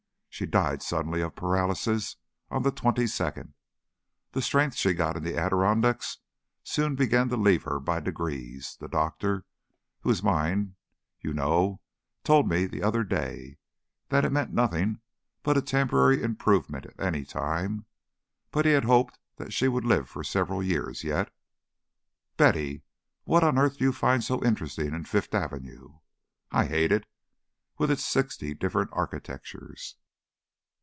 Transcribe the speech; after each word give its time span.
She 0.33 0.45
died 0.47 0.81
suddenly 0.81 1.21
of 1.21 1.35
paralysis 1.35 2.15
on 2.49 2.63
the 2.63 2.71
twenty 2.71 3.05
second. 3.05 3.53
The 4.31 4.41
strength 4.41 4.75
she 4.75 4.93
got 4.93 5.15
in 5.17 5.23
the 5.23 5.37
Adirondacks 5.37 6.17
soon 6.63 6.95
began 6.95 7.27
to 7.29 7.35
leave 7.37 7.63
her 7.63 7.79
by 7.81 7.99
degrees; 7.99 8.75
the 8.79 8.87
doctor 8.87 9.45
who 9.99 10.09
is 10.09 10.23
mine, 10.23 10.77
you 11.19 11.31
know 11.33 11.81
told 12.23 12.49
me 12.49 12.65
the 12.65 12.81
other 12.81 13.03
day 13.03 13.59
that 14.07 14.23
it 14.25 14.31
meant 14.31 14.51
nothing 14.53 15.01
but 15.43 15.57
a 15.57 15.61
temporary 15.61 16.23
improvement 16.23 16.85
at 16.87 16.99
any 16.99 17.23
time; 17.25 17.85
but 18.51 18.65
he 18.65 18.71
had 18.71 18.85
hoped 18.85 19.19
that 19.35 19.53
she 19.53 19.67
would 19.67 19.85
live 19.85 20.09
for 20.09 20.23
several 20.23 20.63
years 20.63 21.03
yet. 21.03 21.29
Betty, 22.37 22.83
what 23.25 23.43
on 23.43 23.59
earth 23.59 23.77
do 23.77 23.83
you 23.83 23.91
find 23.91 24.23
so 24.23 24.43
interesting 24.43 24.95
in 24.95 25.03
Fifth 25.03 25.35
Avenue? 25.35 25.99
I 26.51 26.65
hate 26.65 26.91
it, 26.93 27.05
with 27.77 27.91
its 27.91 28.05
sixty 28.05 28.53
different 28.55 28.89
architectures." 28.93 29.97